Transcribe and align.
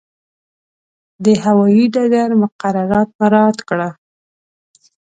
د 1.23 1.25
هوایي 1.43 1.85
ډګر 1.93 2.29
مقررات 2.43 3.09
مراعات 3.19 3.57
کړه. 3.69 3.89